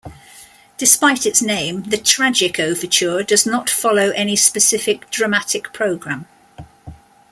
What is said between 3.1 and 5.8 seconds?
does not follow any specific dramatic